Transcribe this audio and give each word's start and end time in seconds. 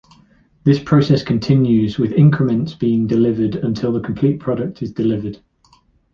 This 0.63 0.79
process 0.81 1.21
continues, 1.21 1.99
with 1.99 2.13
increments 2.13 2.73
being 2.73 3.05
delivered 3.05 3.53
until 3.57 3.91
the 3.91 3.99
complete 3.99 4.39
product 4.39 4.81
is 4.81 4.91
delivered. 4.91 5.39